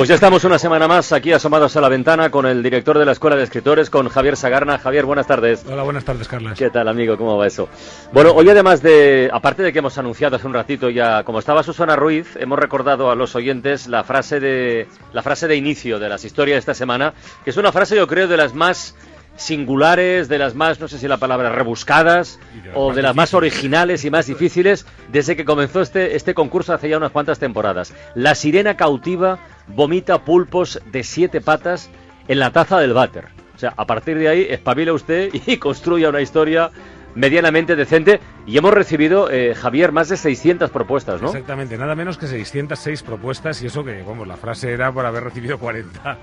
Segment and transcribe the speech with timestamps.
[0.00, 3.04] Pues ya estamos una semana más aquí asomados a la ventana con el director de
[3.04, 4.78] la Escuela de Escritores, con Javier Sagarna.
[4.78, 5.62] Javier, buenas tardes.
[5.70, 6.58] Hola, buenas tardes, Carlas.
[6.58, 7.18] ¿Qué tal, amigo?
[7.18, 7.68] ¿Cómo va eso?
[8.10, 11.62] Bueno, hoy además de, aparte de que hemos anunciado hace un ratito ya, como estaba
[11.62, 16.08] Susana Ruiz, hemos recordado a los oyentes la frase de, la frase de inicio de
[16.08, 17.12] las historias de esta semana,
[17.44, 18.94] que es una frase, yo creo, de las más
[19.36, 23.32] singulares, de las más, no sé si la palabra, rebuscadas, de o de las más
[23.34, 27.94] originales y más difíciles desde que comenzó este, este concurso hace ya unas cuantas temporadas.
[28.14, 29.38] La sirena cautiva
[29.74, 31.90] vomita pulpos de siete patas
[32.28, 33.26] en la taza del váter.
[33.54, 36.70] O sea, a partir de ahí, espabila usted y construya una historia
[37.14, 38.20] medianamente decente.
[38.46, 41.28] Y hemos recibido, eh, Javier, más de 600 propuestas, ¿no?
[41.28, 45.24] Exactamente, nada menos que 606 propuestas y eso que, vamos, la frase era por haber
[45.24, 46.16] recibido 40.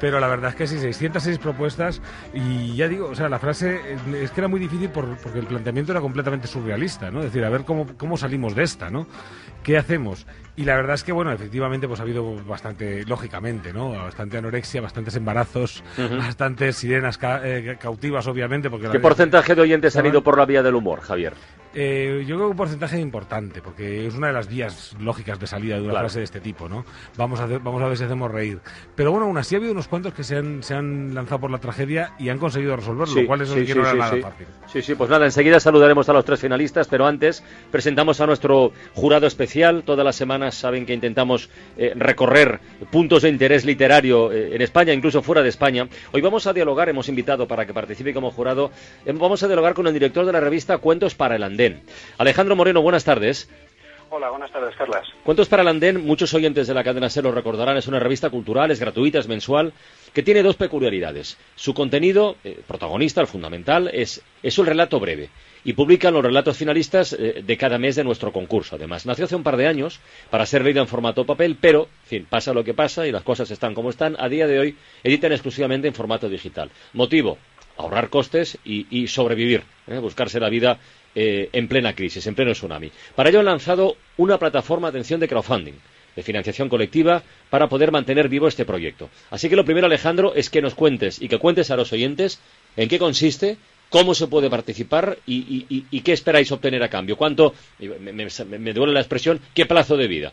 [0.00, 2.00] Pero la verdad es que sí, 606 propuestas
[2.32, 5.40] y ya digo, o sea, la frase eh, es que era muy difícil por- porque
[5.40, 7.18] el planteamiento era completamente surrealista, ¿no?
[7.18, 9.06] Es decir, a ver cómo, cómo salimos de esta, ¿no?
[9.62, 10.26] ¿Qué hacemos?
[10.56, 13.90] Y la verdad es que, bueno, efectivamente, pues ha habido bastante, lógicamente, ¿no?
[13.92, 15.82] Bastante anorexia, bastantes embarazos,
[16.18, 18.88] bastantes sirenas ca- eh, cautivas, obviamente, porque...
[18.90, 21.34] ¿Qué porcentaje de oyentes han ido por la vía del humor, Javier?
[21.72, 25.46] Eh, yo creo que un porcentaje importante, porque es una de las vías lógicas de
[25.46, 26.06] salida de una Claro.
[26.06, 26.84] frase de este tipo, ¿no?
[27.16, 28.58] Vamos a, hacer- vamos a ver si hacemos reír.
[28.96, 31.50] Pero bueno, aún así ha habido unos cuantos que se han, se han lanzado por
[31.52, 34.20] la tragedia y han conseguido resolverlo, lo cual eso sí, que no era nada sí.
[34.20, 34.46] fácil.
[34.66, 38.72] Sí, sí, pues nada, enseguida saludaremos a los tres finalistas, pero antes presentamos a nuestro
[38.94, 39.84] jurado especial.
[39.84, 42.58] Todas las semanas saben que intentamos eh, recorrer
[42.90, 45.88] puntos de interés literario eh, en España, incluso fuera de España.
[46.12, 48.72] Hoy vamos a dialogar, hemos invitado para que participe como jurado,
[49.06, 51.59] eh, vamos a dialogar con el director de la revista Cuentos para el Andén.
[52.16, 53.50] Alejandro Moreno, buenas tardes.
[54.08, 55.06] Hola, buenas tardes, Carlas.
[55.22, 58.28] Cuentos para el Andén, muchos oyentes de la cadena SER lo recordarán, es una revista
[58.30, 59.72] cultural, es gratuita, es mensual,
[60.12, 61.36] que tiene dos peculiaridades.
[61.54, 65.28] Su contenido, eh, protagonista, el fundamental, es, es un relato breve
[65.62, 68.76] y publican los relatos finalistas eh, de cada mes de nuestro concurso.
[68.76, 72.08] Además, nació hace un par de años para ser leído en formato papel, pero, en
[72.08, 74.16] fin, pasa lo que pasa y las cosas están como están.
[74.18, 76.70] A día de hoy, editan exclusivamente en formato digital.
[76.94, 77.38] Motivo,
[77.76, 79.98] ahorrar costes y, y sobrevivir, ¿eh?
[79.98, 80.78] buscarse la vida
[81.14, 82.90] eh, en plena crisis, en pleno tsunami.
[83.14, 85.74] Para ello han lanzado una plataforma, atención, de crowdfunding,
[86.16, 89.08] de financiación colectiva, para poder mantener vivo este proyecto.
[89.30, 92.40] Así que lo primero, Alejandro, es que nos cuentes y que cuentes a los oyentes
[92.76, 93.56] en qué consiste,
[93.90, 97.16] cómo se puede participar y, qué esperáis obtener a cambio.
[97.16, 100.32] ¿Cuánto, me, me- me duele la expresión, qué plazo de vida?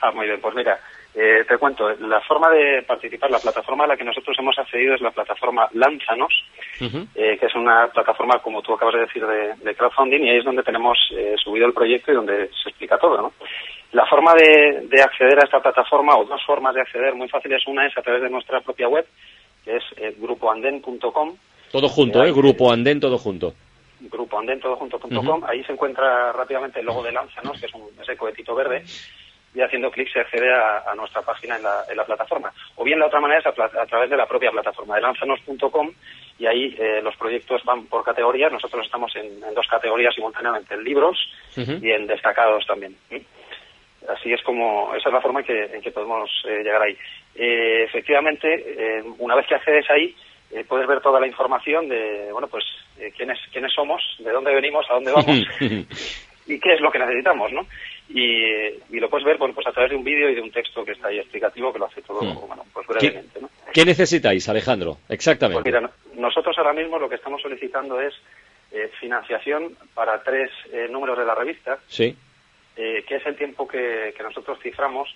[0.00, 0.78] Ah, muy bien, pues mira,
[1.16, 4.94] eh, te cuento, la forma de participar, la plataforma a la que nosotros hemos accedido
[4.94, 6.32] es la plataforma Lánzanos,
[7.14, 10.38] eh, que es una plataforma, como tú acabas de decir, de, de crowdfunding, y ahí
[10.38, 13.32] es donde tenemos eh, subido el proyecto y donde se explica todo, ¿no?
[13.92, 17.62] La forma de, de acceder a esta plataforma, o dos formas de acceder muy fáciles,
[17.68, 19.06] una es a través de nuestra propia web,
[19.64, 21.36] que es eh, grupoanden.com,
[21.70, 22.32] Todo junto, ¿eh?
[22.32, 23.54] Grupo Andén, todo junto.
[24.00, 28.82] grupoandentodojunto.com, ahí se encuentra rápidamente el logo de Lánzanos, que es un, ese cohetito verde,
[29.54, 32.52] y haciendo clic se accede a, a nuestra página en la, en la plataforma.
[32.76, 35.90] O bien la otra manera es a, través de la propia plataforma de lanzanos.com
[36.38, 38.52] y ahí eh, los proyectos van por categorías.
[38.52, 41.16] Nosotros estamos en, en dos categorías simultáneamente, en libros
[41.56, 42.96] y en destacados también.
[43.08, 43.24] ¿sí?
[44.08, 46.96] Así es como, esa es la forma en que, en que podemos eh, llegar ahí.
[47.36, 50.14] Eh, efectivamente, eh, una vez que accedes ahí,
[50.50, 52.64] eh, puedes ver toda la información de, bueno, pues,
[52.98, 55.42] eh, quiénes, quiénes somos, de dónde venimos, a dónde vamos
[56.46, 57.66] y qué es lo que necesitamos, ¿no?
[58.08, 58.44] Y,
[58.90, 60.84] y lo puedes ver, bueno, pues a través de un vídeo y de un texto
[60.84, 62.46] que está ahí explicativo que lo hace todo, Hmm.
[62.46, 63.48] bueno, pues ¿Qué, brevemente, ¿no?
[63.72, 64.98] qué necesitáis, Alejandro?
[65.08, 65.62] Exactamente.
[65.70, 68.14] Pues mira, nosotros ahora mismo lo que estamos solicitando es
[68.72, 72.14] eh, financiación para tres eh, números de la revista, Sí.
[72.76, 75.14] eh, que es el tiempo que, que nosotros ciframos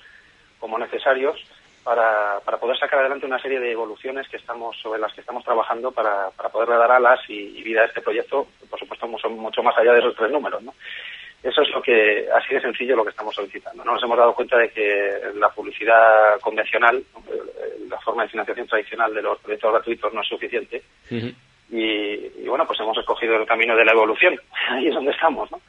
[0.58, 1.38] como necesarios
[1.84, 5.44] para, para poder sacar adelante una serie de evoluciones que estamos sobre las que estamos
[5.44, 9.28] trabajando para, para poderle dar alas y, y vida a este proyecto, por supuesto mucho,
[9.30, 10.74] mucho más allá de esos tres números, ¿no?
[11.42, 13.84] Eso es lo que, así de sencillo, lo que estamos solicitando.
[13.84, 13.92] ¿no?
[13.92, 19.14] Nos hemos dado cuenta de que la publicidad convencional, eh, la forma de financiación tradicional
[19.14, 20.82] de los proyectos gratuitos no es suficiente
[21.70, 24.38] y, y, bueno, pues hemos escogido el camino de la evolución.
[24.70, 25.60] Ahí es donde estamos, ¿no?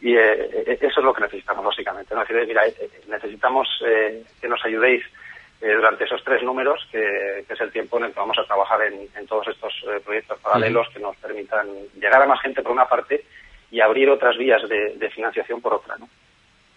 [0.00, 2.14] Y eh, eh, eso es lo que necesitamos, básicamente.
[2.14, 2.22] ¿no?
[2.22, 2.74] Es decir, mira, eh,
[3.08, 5.02] necesitamos eh, que nos ayudéis
[5.60, 8.44] eh, durante esos tres números, que, que es el tiempo en el que vamos a
[8.44, 9.72] trabajar en, en todos estos
[10.04, 13.24] proyectos paralelos que nos permitan llegar a más gente por una parte
[13.74, 16.08] y abrir otras vías de, de financiación por otra, ¿no?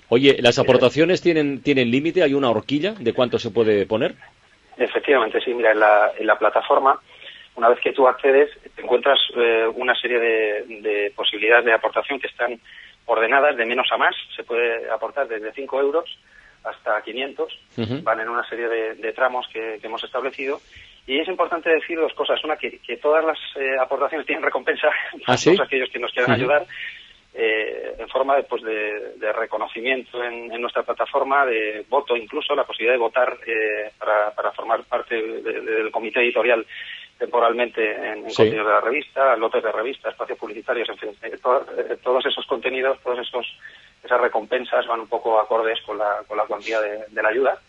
[0.10, 2.24] Oye, ¿las aportaciones tienen, tienen límite?
[2.24, 4.16] ¿Hay una horquilla de cuánto se puede poner?
[4.78, 5.54] Efectivamente, sí.
[5.54, 7.00] Mira, en la, en la plataforma
[7.56, 12.20] una vez que tú accedes, te encuentras eh, una serie de, de posibilidades de aportación
[12.20, 12.60] que están
[13.06, 14.16] ordenadas de menos a más.
[14.36, 16.18] Se puede aportar desde 5 euros
[16.64, 17.60] hasta 500.
[17.78, 18.02] Ujú.
[18.04, 20.62] Van en una serie de, de tramos que, que hemos establecido.
[21.08, 22.44] Y es importante decir dos cosas.
[22.44, 24.90] Una, que, que todas las eh, aportaciones tienen recompensa,
[25.28, 25.56] ¿Ah, sí?
[25.56, 26.66] todos aquellos que nos quieran ayudar,
[27.34, 32.54] eh, en forma de, pues, de, de reconocimiento en, en nuestra plataforma, de voto incluso,
[32.56, 36.66] la posibilidad de votar eh, para, para formar parte de- de- del comité editorial
[37.18, 38.36] temporalmente en, en Sí.
[38.38, 42.26] contenidos de la revista, lotes de revista, espacios publicitarios, en fin, eh, to- eh, todos
[42.26, 43.46] esos contenidos, todos esos
[44.04, 47.60] esas recompensas van un poco acordes con la, con la cuantía de la ayuda.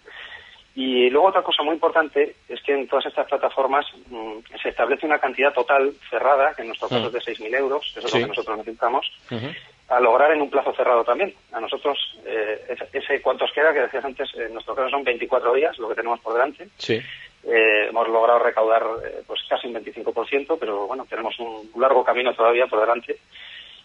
[0.80, 5.06] Y luego otra cosa muy importante es que en todas estas plataformas mm, se establece
[5.06, 7.06] una cantidad total cerrada, que en nuestro caso Mm.
[7.06, 8.18] es de 6.000 euros, que eso es Sí.
[8.20, 9.46] lo que nosotros necesitamos, Ujú.
[9.88, 11.34] a lograr en un plazo cerrado también.
[11.52, 15.52] A nosotros, eh, ese, ese cuántos queda, que decías antes, en nuestro caso son 24
[15.52, 16.68] días, lo que tenemos por delante.
[16.76, 17.00] Sí.
[17.42, 22.32] Eh, hemos logrado recaudar eh, pues casi un 25%, pero bueno, tenemos un largo camino
[22.34, 23.16] todavía por delante.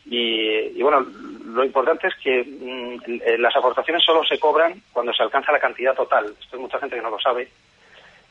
[0.05, 0.99] Y, y, bueno,
[1.45, 5.59] lo importante es que mm, eh, las aportaciones solo se cobran cuando se alcanza la
[5.59, 6.33] cantidad total.
[6.39, 7.47] Esto hay mucha gente que no lo sabe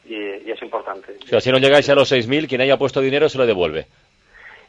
[0.04, 1.16] y, y es importante.
[1.24, 3.86] O sea, si no llegáis a los 6.000, quien haya puesto dinero se lo devuelve.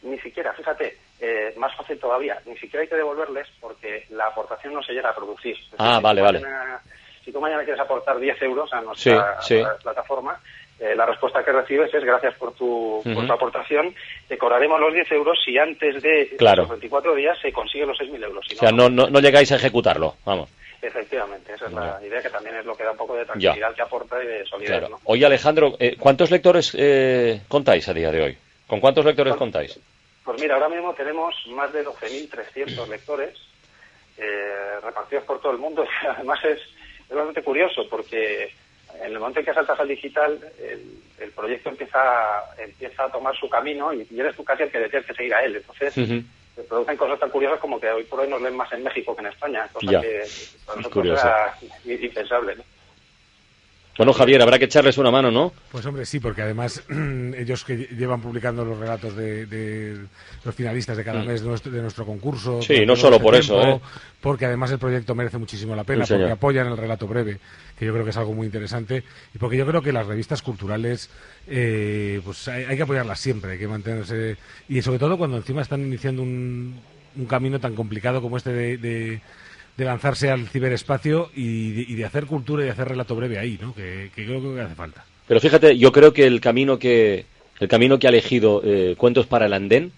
[0.03, 4.73] Ni siquiera, fíjate, eh, más fácil todavía, ni siquiera hay que devolverles porque la aportación
[4.73, 5.55] no se llega a producir.
[5.55, 6.39] Es Ah, si vale, tú vale.
[6.41, 6.81] mañana-
[7.23, 9.61] si tú mañana quieres aportar 10 euros a nuestra Sí, sí.
[9.61, 10.37] a la plataforma,
[10.79, 13.93] eh, la respuesta que recibes es gracias por tu, por tu aportación,
[14.27, 16.63] te cobraremos los 10 euros si antes de Claro.
[16.63, 18.45] esos 24 días se consiguen los 6.000 euros.
[18.47, 20.49] Si O sea, no, no, no llegáis a ejecutarlo, vamos.
[20.81, 23.73] Efectivamente, esa es la idea que también es lo que da un poco de tranquilidad
[23.73, 24.71] que aporta y de solidez.
[24.71, 24.89] Claro.
[24.89, 24.99] ¿no?
[25.05, 28.37] Oye, Alejandro, eh, ¿cuántos lectores eh, contáis a día de hoy?
[28.67, 29.79] ¿Con cuántos lectores contáis?
[30.25, 33.37] Pues mira, ahora mismo tenemos más de 12.300 lectores
[34.17, 35.85] eh, repartidos por todo el mundo.
[36.17, 38.51] Además es, es bastante curioso porque
[38.99, 41.99] en el momento en que saltas al digital, el, el proyecto empieza,
[42.57, 45.13] empieza a tomar su camino y, y eres tú casi el que le tienes que
[45.13, 45.55] seguir a él.
[45.55, 48.83] Entonces, se producen cosas tan curiosas como que hoy por hoy nos leen más en
[48.83, 50.01] México que en España, cosa Ya.
[50.01, 50.21] que
[50.65, 52.55] para nosotros era impensable.
[52.55, 52.63] ¿no?
[53.95, 55.53] Bueno, Javier, habrá que echarles una mano, ¿no?
[55.71, 56.81] Pues hombre, sí, porque además
[57.37, 59.97] ellos que llevan publicando los relatos de, de
[60.43, 61.27] los finalistas de cada Mm.
[61.27, 62.59] mes de nuestro, de nuestro concurso.
[62.63, 63.79] Sí, no solo este por eso, ¿eh?
[64.19, 67.37] Porque además el proyecto merece muchísimo la pena, Sí, porque apoyan el relato breve,
[67.77, 69.03] que yo creo que es algo muy interesante,
[69.35, 71.11] y porque yo creo que las revistas culturales,
[71.47, 74.37] eh, pues hay, hay que apoyarlas siempre, hay que mantenerse,
[74.69, 76.79] y sobre todo cuando encima están iniciando un,
[77.15, 79.21] un camino tan complicado como este de, de-
[79.77, 83.73] de lanzarse al ciberespacio y de, hacer cultura y de hacer relato breve ahí, ¿no?
[83.73, 85.05] Que, que creo que hace falta.
[85.27, 87.25] Pero fíjate, yo creo que el camino que
[87.59, 89.91] el camino que ha elegido eh, Cuentos para el Andén,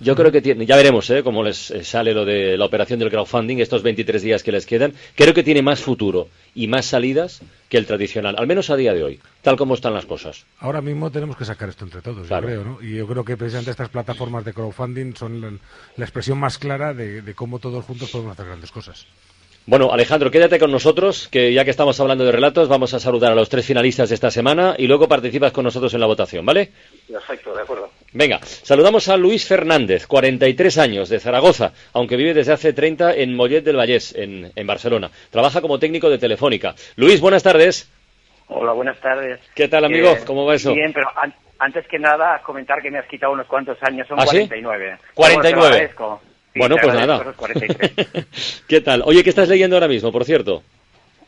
[0.00, 1.22] yo creo que tiene, ya veremos ¿eh?
[1.22, 4.66] cómo les eh, sale lo de la operación del crowdfunding, estos 23 días que les
[4.66, 8.76] quedan, creo que tiene más futuro y más salidas que el tradicional, al menos a
[8.76, 10.44] día de hoy, tal como están las cosas.
[10.58, 12.48] Ahora mismo tenemos que sacar esto entre todos, Claro.
[12.50, 12.82] yo creo, ¿no?
[12.82, 15.52] Y yo creo que precisamente estas plataformas de crowdfunding son la,
[15.96, 19.06] la expresión más clara de, de cómo todos juntos podemos hacer grandes cosas.
[19.64, 23.30] Bueno, Alejandro, quédate con nosotros, que ya que estamos hablando de relatos, vamos a saludar
[23.30, 26.44] a los tres finalistas de esta semana y luego participas con nosotros en la votación,
[26.44, 26.72] ¿vale?
[27.08, 27.88] Perfecto, de acuerdo.
[28.12, 33.36] Venga, saludamos a Luis Fernández, 43 años, de Zaragoza, aunque vive desde hace 30 en
[33.36, 35.10] Mollet del Vallés, en, en Barcelona.
[35.30, 36.74] Trabaja como técnico de Telefónica.
[36.96, 37.88] Luis, buenas tardes.
[38.48, 39.38] Hola, buenas tardes.
[39.54, 40.10] ¿Qué tal, amigo?
[40.10, 40.74] Eh, ¿Cómo va eso?
[40.74, 44.18] Bien, pero an- antes que nada, comentar que me has quitado unos cuantos años, son
[44.18, 44.40] ¿Ah, sí?
[44.48, 44.98] 49.
[46.54, 46.56] 49.
[46.56, 47.20] Bueno, pues nada.
[47.22, 47.36] esos
[48.26, 48.64] 43.
[48.68, 49.02] ¿Qué tal?
[49.04, 50.62] Oye, ¿qué estás leyendo ahora mismo, por cierto?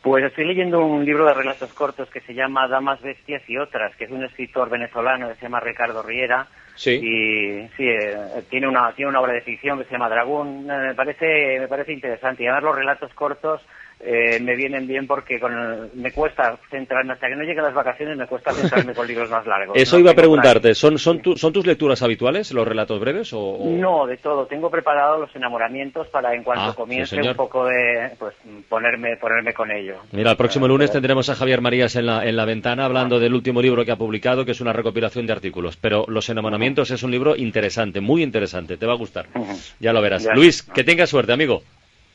[0.01, 3.95] Pues estoy leyendo un libro de relatos cortos que se llama Damas, Bestias y Otras,
[3.95, 6.45] que es un escritor venezolano que se llama Ricardo Riera.
[6.75, 6.91] Sí.
[6.91, 8.15] Y sí, eh,
[8.49, 10.69] tiene, una, tiene una obra de ficción que se llama Dragón.
[10.69, 12.43] Eh, me, parece, me parece interesante.
[12.43, 13.61] Y además los relatos cortos
[13.99, 17.73] eh, me vienen bien porque con el- me cuesta centrarme, hasta que no lleguen las
[17.73, 19.75] vacaciones, me cuesta centrarme con libros más largos.
[19.77, 20.01] Eso ¿no?
[20.01, 20.75] iba a preguntarte.
[20.75, 23.31] ¿Son, son, tu- ¿Son tus lecturas habituales, los relatos breves?
[23.33, 24.45] O, o- No, de todo.
[24.47, 28.33] Tengo preparados los enamoramientos para en cuanto Ah, comience un poco de, pues,
[28.69, 29.95] ponerme, ponerme con ello.
[30.11, 33.19] Mira, el próximo Eh, lunes tendremos a Javier Marías en la, en la ventana hablando
[33.19, 35.77] del último libro que ha publicado, que es una recopilación de artículos.
[35.77, 39.25] Pero Los enamoramientos es un libro interesante, muy interesante, te va a gustar.
[39.79, 40.23] Ya lo verás.
[40.23, 40.33] Ya.
[40.33, 41.63] Luis, que tengas suerte, amigo.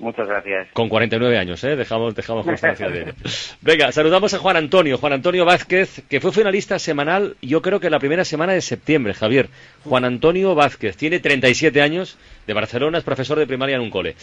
[0.01, 0.69] Muchas gracias.
[0.73, 1.77] Con 49 años, ¿eh?
[1.77, 3.13] Dejamos, dejamos constancia de ello.
[3.61, 4.97] Venga, saludamos a Juan Antonio.
[4.97, 9.13] Juan Antonio Vázquez, que fue finalista semanal, yo creo que la primera semana de septiembre,
[9.13, 9.51] Javier.
[9.85, 12.17] Juan Antonio Vázquez, tiene 37 años,
[12.47, 14.17] de Barcelona, es profesor de primaria en un cole.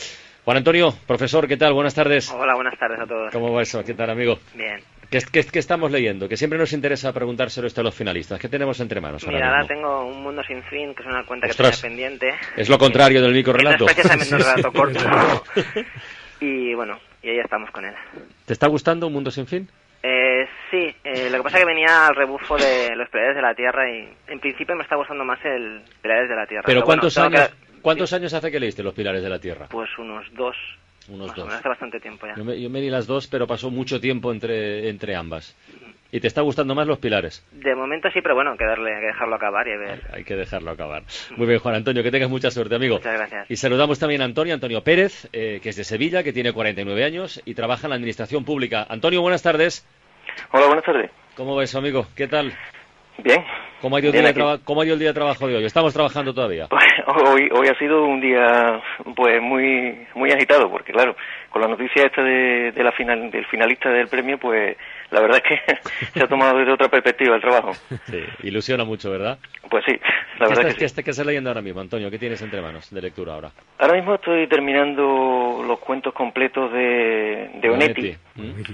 [0.46, 1.74] Juan Antonio, profesor, ¿qué tal?
[1.74, 2.32] Buenas tardes.
[2.32, 3.32] Hola, buenas tardes a todos.
[3.32, 3.84] ¿Cómo va eso?
[3.84, 4.40] ¿Qué tal, amigo?
[4.56, 4.82] Bien.
[5.10, 6.28] ¿Qué, qué, qué estamos leyendo?
[6.28, 8.40] Que siempre nos interesa preguntárselo esto a los finalistas.
[8.40, 11.48] ¿Qué tenemos entre manos Mira, ahora tengo un mundo sin fin, que es una cuenta
[11.48, 11.82] Ostras.
[11.82, 12.36] que tenía pendiente.
[12.58, 13.86] Es lo contrario del microrelato.
[13.88, 15.44] Es precisamente un Sí, sí, relato corto.
[16.42, 17.94] y bueno, y ahí estamos con él.
[18.46, 19.70] ¿Te está gustando un mundo sin fin?
[20.04, 23.42] Eh, Sí, eh, lo que pasa es que venía al rebufo de los Pilares de
[23.42, 26.64] la Tierra y en principio me está gustando más el Pilares de la Tierra.
[26.66, 29.40] Pero bueno, ¿cuántos tengo años, que- ¿cuántos años hace que leíste Los Pilares de la
[29.40, 29.68] Tierra?
[29.70, 30.58] Pues unos dos.
[31.10, 31.48] Unos más o dos.
[31.48, 32.36] menos, hace bastante tiempo ya.
[32.36, 35.56] Yo me, yo me di las dos, pero pasó mucho tiempo entre, entre ambas.
[36.10, 37.46] ¿Y te está gustando más Los Pilares?
[37.52, 40.02] De momento sí, pero bueno, hay que, darle, hay que dejarlo acabar y a ver.
[40.14, 41.04] Hay que dejarlo acabar.
[41.36, 42.96] Muy bien, Juan Antonio, que tengas mucha suerte, amigo.
[42.96, 43.52] Muchas gracias.
[43.52, 47.04] Y saludamos también a Antonio, Antonio Pérez, eh, que es de Sevilla, que tiene 49
[47.04, 48.86] años y trabaja en la Administración Pública.
[48.88, 49.86] Antonio, buenas tardes.
[50.52, 51.12] Hola, buenas tardes.
[51.36, 52.08] ¿Cómo va eso, amigo?
[52.16, 52.54] ¿Qué tal?
[53.24, 53.44] Bien.
[53.82, 54.36] ¿Cómo ha ido el, día de, aquí.
[54.40, 55.66] traba- cómo ha ido el día de trabajo de hoy?
[55.66, 56.68] Estamos trabajando todavía.
[57.08, 58.82] Hoy, hoy ha sido un día
[59.16, 61.16] pues muy muy agitado porque claro,
[61.50, 64.76] con la noticia esta de, de la final, del finalista del premio, pues
[65.12, 65.76] la verdad es que
[66.20, 67.72] se ha tomado desde otra perspectiva el trabajo.
[68.06, 69.38] Sí, ilusiona mucho, ¿verdad?
[69.70, 70.86] Pues sí, la ¿Qué verdad estás, que qué sí.
[70.86, 72.12] estás- qué estás leyendo ahora mismo, Antonio?
[72.12, 73.52] ¿Qué tienes entre manos de lectura ahora?
[73.80, 78.62] Ahora mismo estoy terminando los cuentos completos de, de Onetti, Onetti.
[78.68, 78.74] ¿Mm?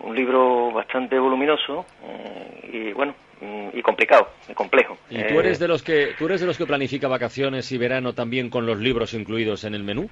[0.00, 4.96] Un libro bastante voluminoso eh, y bueno, mm, y complicado, y complejo.
[5.10, 7.78] ¿Y tú Eh, eres de los que tú eres de los que planifica vacaciones y
[7.78, 10.08] verano también con los libros incluidos en el menú?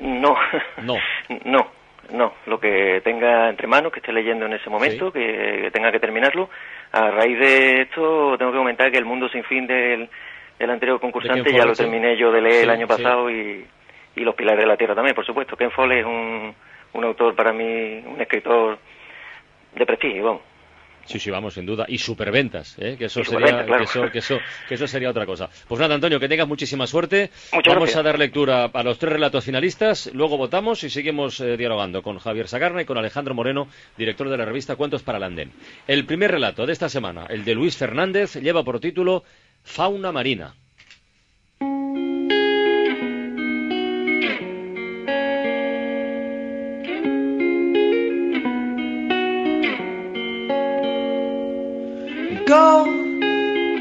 [0.00, 0.34] No.
[0.82, 0.94] No.
[1.44, 1.66] no,
[2.12, 2.32] no.
[2.46, 5.18] Lo que tenga entre manos, que esté leyendo en ese momento, Sí.
[5.18, 6.50] que tenga que terminarlo.
[6.92, 10.08] A raíz de esto, tengo que comentar que El Mundo Sin Fin del,
[10.58, 12.92] del anterior concursante ya lo terminé yo de leer Sí, el año sí.
[12.92, 13.66] pasado y,
[14.16, 15.56] y Los Pilares de la Tierra también, por supuesto.
[15.56, 16.54] Ken Follett es un,
[16.92, 18.78] un autor para mí, un escritor
[19.74, 20.42] de prestigio, vamos.
[21.04, 21.84] Sí, sí, vamos, sin duda.
[21.88, 22.96] Y superventas, ¿eh?
[22.96, 23.78] que, eso sería, claro.
[23.78, 24.38] que, eso, que, eso,
[24.68, 25.48] que eso sería otra cosa.
[25.66, 27.30] Pues nada, Antonio, que tengas muchísima suerte.
[27.52, 27.96] Muchas Vamos gracias.
[27.96, 32.18] a dar lectura a los tres relatos finalistas, luego votamos y seguimos eh, dialogando con
[32.18, 35.52] Javier Sagarna y con Alejandro Moreno, director de la revista Cuentos para el Andén.
[35.86, 39.24] El primer relato de esta semana, el de Luis Fernández, lleva por título
[39.64, 40.54] Fauna Marina.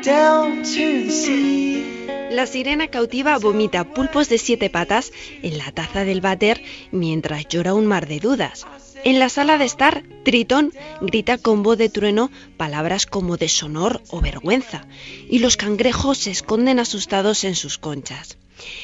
[0.04, 2.30] Down to the sea.
[2.32, 5.12] La sirena cautiva vomita pulpos de siete patas
[5.44, 8.66] en la taza del váter mientras llora un mar de dudas.
[9.04, 14.22] En la sala de estar, Tritón grita con voz de trueno palabras como deshonor o
[14.22, 14.88] vergüenza,
[15.30, 18.38] y los cangrejos se esconden asustados en sus conchas.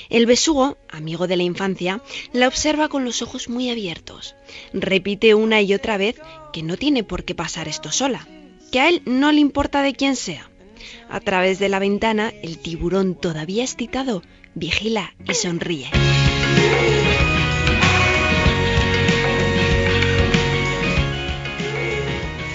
[0.10, 2.02] El besugo, amigo de la infancia,
[2.34, 4.36] la observa con los ojos muy abiertos.
[4.74, 6.16] Repite una y otra vez
[6.52, 8.28] que no tiene por qué pasar esto sola,
[8.72, 10.50] que a él no le importa de quién sea.
[11.10, 14.22] A través de la ventana, el tiburón todavía excitado
[14.56, 15.88] vigila y sonríe.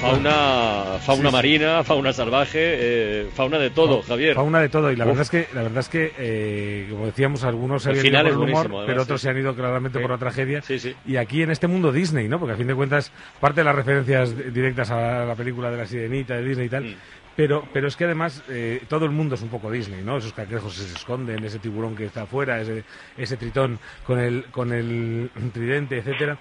[0.00, 1.32] Fauna, fauna Sí, sí.
[1.32, 4.34] marina, fauna salvaje, eh, fauna de todo, Javier.
[4.34, 5.10] Fauna de todo y la Uf.
[5.10, 8.26] verdad es que la verdad es que eh, como decíamos algunos se habían ido por
[8.26, 9.26] el humor, además, pero otros sí.
[9.26, 10.02] se han ido claramente Sí.
[10.02, 10.60] por la tragedia.
[10.62, 10.92] Sí, sí.
[11.06, 12.40] Y aquí en este mundo Disney, ¿no?
[12.40, 15.86] Porque a fin de cuentas parte de las referencias directas a la película de la
[15.86, 16.96] Sirenita de Disney y tal.
[17.34, 20.18] Pero, pero es que además eh, todo el mundo es un poco Disney, ¿no?
[20.18, 22.84] Esos cangrejos que se esconden, ese tiburón que está afuera, ese,
[23.16, 26.38] ese tritón con el, con el tridente, etcétera.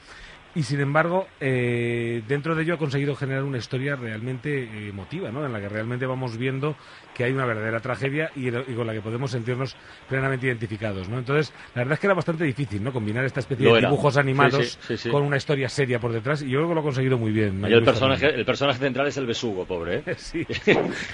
[0.53, 5.31] Y sin embargo, eh, dentro de ello ha conseguido generar una historia realmente eh, emotiva,
[5.31, 5.46] ¿no?
[5.46, 6.75] En la que realmente vamos viendo
[7.15, 9.77] que hay una verdadera tragedia y, y con la que podemos sentirnos
[10.10, 11.20] plenamente identificados, ¿no?
[11.20, 12.91] Entonces, la verdad es que era bastante difícil, ¿no?
[12.91, 13.88] Combinar esta especie Lo de era.
[13.89, 15.10] dibujos animados sí, sí, sí.
[15.10, 17.62] con una historia seria por detrás y yo creo que lo ha conseguido muy bien.
[17.62, 17.70] ¿no?
[17.70, 20.15] Y el personaje, el personaje central es el besugo, pobre, ¿eh?
[20.17, 20.46] Sí,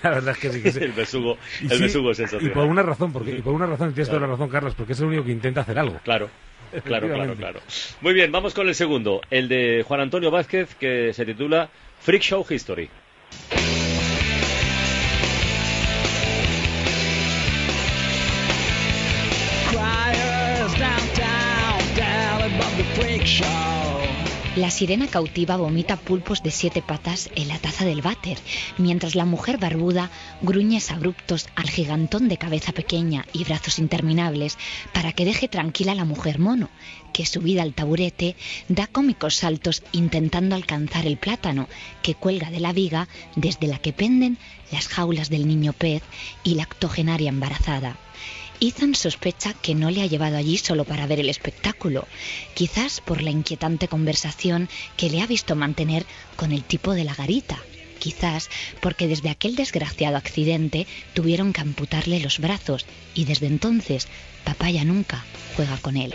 [0.03, 0.62] la verdad es que sí.
[0.63, 0.79] Que sí.
[0.84, 2.53] el besugo, Y el besugo es y sensacional.
[2.53, 5.00] por una razón, porque y por una razón tienes toda la razón, Carlos, porque es
[5.00, 6.00] el único que intenta hacer algo.
[6.03, 6.27] Claro.
[6.84, 7.60] Claro, claro, claro.
[8.02, 11.70] Muy bien, vamos con el segundo, el de Juan Antonio Vázquez, que se titula
[12.00, 12.90] Freak Show History.
[19.70, 23.76] Criers downtown, down above the freak show.
[24.58, 28.40] La sirena cautiva vomita pulpos de siete patas en la taza del váter,
[28.80, 30.10] mientras la mujer barbuda
[30.42, 34.58] gruñes abruptos al gigantón de cabeza pequeña y brazos interminables
[34.94, 36.72] para que deje tranquila a la mujer mono,
[37.14, 38.36] que subida al taburete
[38.68, 41.70] da cómicos saltos intentando alcanzar el plátano
[42.02, 44.40] que cuelga de la viga desde la que penden
[44.72, 46.02] las jaulas del niño pez
[46.44, 47.96] y la octogenaria embarazada.
[48.60, 52.08] Ethan sospecha que no le ha llevado allí solo para ver el espectáculo,
[52.56, 57.14] quizás por la inquietante conversación que le ha visto mantener con el tipo de la
[57.14, 57.60] garita,
[58.00, 58.50] quizás
[58.82, 64.08] porque desde aquel desgraciado accidente tuvieron que amputarle los brazos y desde entonces
[64.44, 65.24] papá ya nunca
[65.56, 66.14] juega con él.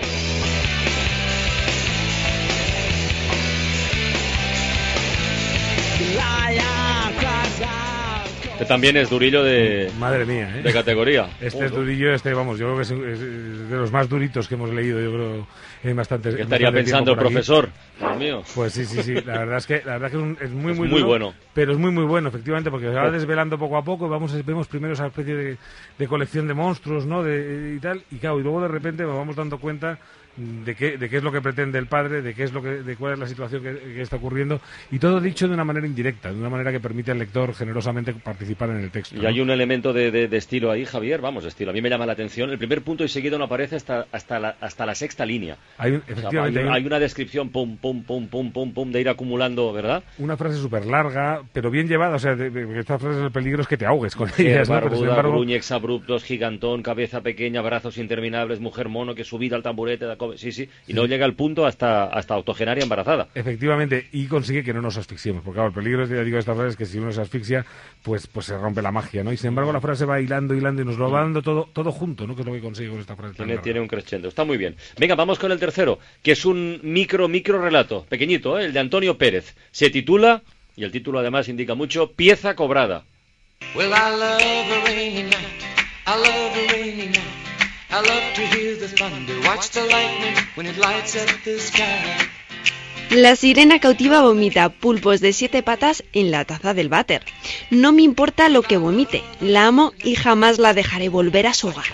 [8.62, 10.62] Que también es durillo de, Madre mía, ¿eh?
[10.62, 11.28] de categoría.
[11.40, 12.90] Este es durillo, este, vamos, yo creo que es,
[13.20, 15.46] es de los más duritos que hemos leído, yo creo,
[15.84, 17.68] en bastante ¿Qué estaría bastante pensando el profesor?
[17.98, 18.42] Dios mío.
[18.54, 19.14] Pues sí, sí, sí.
[19.14, 21.34] La verdad es que, la verdad que es, un- es muy, muy, muy duro, bueno.
[21.54, 23.10] Pero es muy, muy bueno, efectivamente, porque se va Oh.
[23.10, 24.08] desvelando poco a poco.
[24.08, 25.56] Vamos, vemos primero esa especie de,
[25.98, 27.22] de colección de monstruos, ¿no?
[27.22, 28.02] De, y tal.
[28.10, 29.98] Y claro, y luego de repente nos vamos dando cuenta
[30.36, 32.68] de qué, de qué es lo que pretende el padre, de qué es lo que,
[32.82, 34.60] de cuál es la situación que, que está ocurriendo.
[34.90, 38.14] Y todo dicho de una manera indirecta, de una manera que permite al lector generosamente
[38.14, 39.16] participar en el texto.
[39.16, 39.28] Y ¿no?
[39.28, 41.70] hay un elemento de, de- de estilo ahí, Javier, vamos, estilo.
[41.70, 42.50] A mí me llama la atención.
[42.50, 45.56] El primer punto y seguido no aparece hasta, hasta, la, hasta la sexta línea.
[45.78, 48.26] Hay un- O sea, efectivamente, hay, hay un- un- hay una descripción, pum, pum, pum,
[48.28, 50.02] pum, pum, pum, de ir acumulando, ¿verdad?
[50.18, 52.16] una frase súper larga, pero bien llevada.
[52.16, 54.74] O sea, de- de- esta frase el peligro es que te ahogues con ellas, ¿no?
[54.76, 59.62] Sin barbuda, embargo, gruñex abruptos, gigantón, cabeza pequeña, brazos interminables, mujer mono que subida al
[59.62, 63.28] tamburete, da sí, sí, y no llega al punto hasta, hasta octogenaria embarazada.
[63.34, 66.54] Efectivamente, y consigue que no nos asfixiemos, porque claro, el peligro, ya digo, de esta
[66.54, 67.64] frase es que si uno se asfixia,
[68.02, 69.32] pues, pues se rompe la magia, ¿no?
[69.32, 71.92] Y sin embargo la frase va hilando, hilando y nos lo va dando todo, todo
[71.92, 72.34] junto, ¿no?
[72.34, 73.34] Que es lo que consigue con esta frase.
[73.34, 74.28] Tiene, tiene un crescendo.
[74.28, 74.76] Está muy bien.
[74.98, 78.66] Venga, vamos con el tercero, que es un micro, micro relato, pequeñito, ¿eh?
[78.66, 79.54] el de Antonio Pérez.
[79.70, 80.42] Se titula,
[80.76, 83.04] y el título además indica mucho, Pieza cobrada.
[83.74, 85.62] Well, I love a rainy night.
[86.06, 87.01] I love a rainy night.
[87.92, 92.16] I love to hear the thunder, watch the lightning when it lights up the sky.
[93.10, 97.22] La sirena cautiva vomita pulpos de siete patas en la taza del váter.
[97.70, 101.68] No me importa lo que vomite, la amo y jamás la dejaré volver a su
[101.68, 101.84] hogar.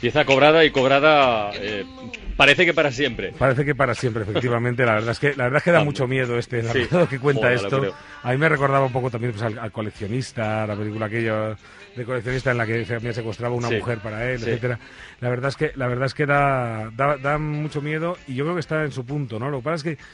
[0.00, 1.84] Pieza cobrada y cobrada, eh,
[2.40, 3.32] parece que para siempre.
[3.38, 4.86] Parece que para siempre, efectivamente.
[4.86, 6.66] La verdad es que, la verdad es que da Ah, mucho miedo este sí.
[6.68, 7.94] narrador que cuenta esto.
[8.22, 11.54] A mí me recordaba un poco también pues, al, al coleccionista, la película aquella
[11.96, 13.76] de coleccionista en la que se había secuestraba una Sí.
[13.76, 14.50] mujer para él, Sí.
[14.50, 14.78] etcétera.
[15.20, 18.44] La verdad es que la verdad es que da, da, da mucho miedo y yo
[18.44, 19.50] creo que está en su punto, ¿no?
[19.50, 20.04] Lo que pasa es que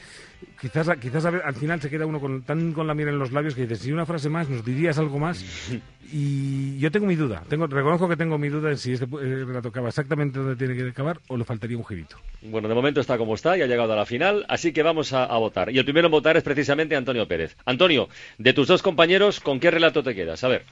[0.61, 3.19] quizás quizás a ver, al final se queda uno con, tan con la miel en
[3.19, 5.43] los labios que dices, si una frase más, nos dirías algo más.
[6.09, 9.43] Y yo tengo mi duda, tengo, reconozco que tengo mi duda en si este eh,
[9.45, 12.15] relato acaba exactamente donde tiene que acabar o le faltaría un girito.
[12.43, 15.11] Bueno, de momento está como está y ha llegado a la final, así que vamos
[15.11, 15.69] a, a votar.
[15.69, 17.57] Y el primero en votar es precisamente Antonio Pérez.
[17.65, 18.07] Antonio,
[18.37, 20.45] de tus dos compañeros, ¿con qué relato te quedas?
[20.45, 20.63] A ver.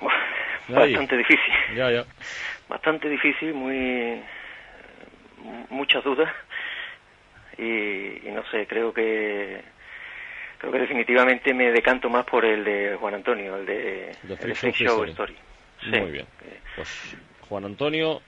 [0.68, 1.54] Bastante difícil.
[1.76, 2.04] Ya, ya.
[2.68, 4.22] Bastante difícil, muy.
[5.70, 6.32] muchas dudas.
[7.58, 9.60] Y, y no sé, creo que.
[10.58, 14.54] Creo que definitivamente me decanto más por el de Juan Antonio, el de, The el
[14.54, 15.04] Freak Show.
[15.04, 15.34] Story.
[15.82, 15.90] Sí.
[15.90, 16.26] Muy bien.
[16.76, 17.16] Pues
[17.48, 18.22] Juan Antonio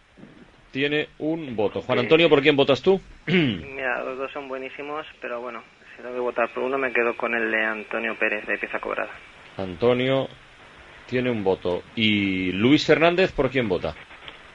[0.73, 1.81] tiene un voto.
[1.83, 3.01] Juan Antonio, ¿por quién votas tú?
[3.27, 5.63] Mira, los dos son buenísimos, pero bueno,
[5.95, 8.81] si tengo que votar por uno me quedo con el de Antonio Pérez de pieza
[8.81, 9.13] cobrada.
[9.57, 10.29] Antonio
[11.09, 11.83] tiene un voto.
[11.97, 13.95] ¿Y Luis Fernández por quién vota?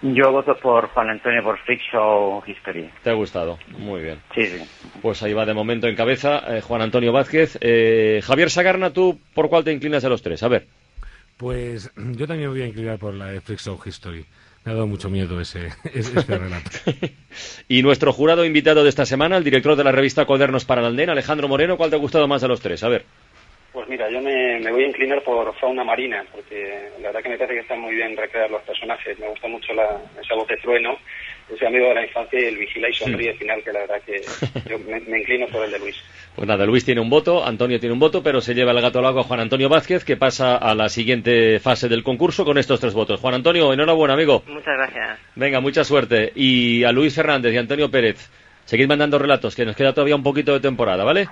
[0.02, 2.90] Yo voto por Juan Antonio por Freak Show History.
[3.04, 3.60] ¿Te ha gustado?
[3.78, 4.20] Muy bien.
[4.34, 4.58] Sí, sí.
[5.02, 7.58] Pues ahí va de momento en cabeza eh, Juan Antonio Vázquez.
[7.60, 10.42] Eh, Javier Sagarna, ¿tú por cuál te inclinas de los tres?
[10.44, 10.68] A ver.
[11.38, 14.26] Pues yo también me voy a inclinar por la de Freak Show History.
[14.66, 16.70] Me ha dado mucho miedo ese, ese- este relato.
[17.68, 20.88] Y nuestro jurado invitado de esta semana, el director de la revista Cuadernos para el
[20.88, 22.84] Andén, Alejandro Moreno, ¿cuál te ha gustado más de los tres?
[22.84, 23.06] A ver.
[23.72, 27.30] Pues mira, yo me, me voy a inclinar por fauna marina, porque la verdad que
[27.30, 29.20] me parece que están muy bien recreados los personajes.
[29.20, 30.98] Me gusta mucho la, esa voz de trueno,
[31.54, 34.22] ese amigo de la infancia y el vigila y sonríe final, que la verdad que
[34.68, 35.96] yo me, me inclino por el de Luis.
[36.36, 39.00] Pues nada, Luis tiene un voto, Antonio tiene un voto, pero se lleva el gato
[39.00, 42.80] al agua Juan Antonio Vázquez, que pasa a la siguiente fase del concurso con estos
[42.80, 43.20] tres votos.
[43.20, 44.42] Juan Antonio, enhorabuena, amigo.
[44.48, 45.20] Muchas gracias.
[45.36, 46.32] Venga, mucha suerte.
[46.34, 48.32] Y a Luis Fernández y Antonio Pérez,
[48.66, 51.28] seguid mandando relatos, que nos queda todavía un poquito de temporada, ¿vale?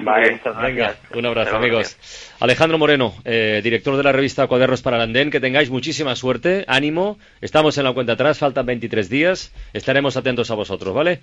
[0.00, 1.96] Vale, muchas Venga, un abrazo, amigos.
[2.40, 6.64] Alejandro Moreno, eh, director de la revista Cuadernos para el Andén, que tengáis muchísima suerte,
[6.68, 7.18] ánimo.
[7.40, 9.52] Estamos en la cuenta atrás, faltan 23 días.
[9.72, 11.20] Estaremos atentos a vosotros, ¿vale?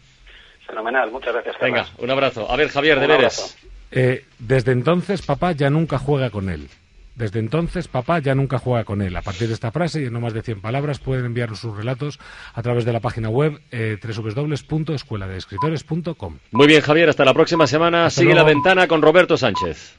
[0.68, 1.56] Fenomenal, muchas gracias.
[1.62, 2.50] Venga, un abrazo.
[2.52, 3.58] A ver, Javier, Un deberes.
[3.92, 6.68] Eh, desde entonces, papá ya nunca juega con él.
[7.16, 9.16] Desde entonces, papá ya nunca juega con él.
[9.16, 11.74] A partir de esta frase y en no más de 100 palabras pueden enviarnos sus
[11.76, 12.20] relatos
[12.54, 16.40] a través de la página web eh, www.escueladeescritores.com.
[16.52, 18.06] Muy bien, Javier, hasta la próxima semana.
[18.06, 19.98] Hasta Sigue la ventana con Roberto Sánchez.